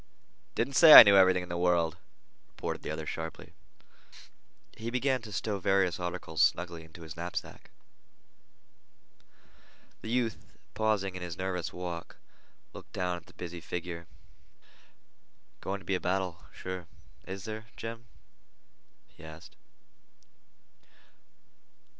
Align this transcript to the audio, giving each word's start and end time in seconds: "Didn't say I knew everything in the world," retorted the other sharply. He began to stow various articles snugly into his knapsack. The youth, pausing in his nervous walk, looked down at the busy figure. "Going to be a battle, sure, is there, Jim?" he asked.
"Didn't 0.55 0.73
say 0.73 0.93
I 0.93 1.03
knew 1.03 1.15
everything 1.15 1.43
in 1.43 1.49
the 1.49 1.55
world," 1.59 1.97
retorted 2.47 2.81
the 2.81 2.89
other 2.89 3.05
sharply. 3.05 3.53
He 4.75 4.89
began 4.89 5.21
to 5.21 5.31
stow 5.31 5.59
various 5.59 5.99
articles 5.99 6.41
snugly 6.41 6.83
into 6.83 7.03
his 7.03 7.15
knapsack. 7.15 7.69
The 10.01 10.09
youth, 10.09 10.55
pausing 10.73 11.15
in 11.15 11.21
his 11.21 11.37
nervous 11.37 11.71
walk, 11.71 12.17
looked 12.73 12.93
down 12.93 13.17
at 13.17 13.27
the 13.27 13.33
busy 13.33 13.61
figure. 13.61 14.07
"Going 15.59 15.77
to 15.77 15.85
be 15.85 15.93
a 15.93 15.99
battle, 15.99 16.45
sure, 16.51 16.87
is 17.27 17.43
there, 17.45 17.67
Jim?" 17.77 18.07
he 19.07 19.23
asked. 19.23 19.55